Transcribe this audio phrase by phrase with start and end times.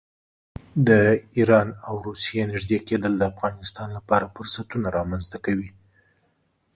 [0.87, 0.89] د
[1.37, 5.69] ایران او روسیې نږدې کېدل د افغانستان لپاره فرصتونه رامنځته کوي.